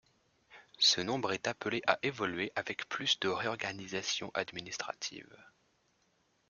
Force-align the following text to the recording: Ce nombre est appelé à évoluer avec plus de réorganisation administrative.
Ce 0.79 0.99
nombre 0.99 1.31
est 1.31 1.45
appelé 1.47 1.83
à 1.85 1.99
évoluer 2.01 2.51
avec 2.55 2.89
plus 2.89 3.19
de 3.19 3.27
réorganisation 3.27 4.31
administrative. 4.33 5.29